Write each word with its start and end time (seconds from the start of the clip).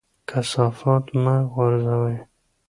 کثافات 0.29 1.05
مه 1.23 1.35
غورځوئ. 1.53 2.17